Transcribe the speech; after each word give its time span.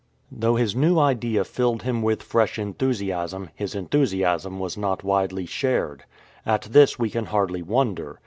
Though 0.31 0.55
his 0.55 0.75
new 0.75 0.97
idea 0.97 1.43
filled 1.43 1.83
him 1.83 2.01
with 2.01 2.23
fresh 2.23 2.57
enthusiasm, 2.57 3.51
his 3.53 3.75
enthusiasm 3.75 4.57
was 4.57 4.75
not 4.75 5.03
widely 5.03 5.45
shared. 5.45 6.05
At 6.43 6.63
this 6.63 6.97
we 6.97 7.11
can 7.11 7.25
hardly 7.25 7.61
wonder. 7.61 8.19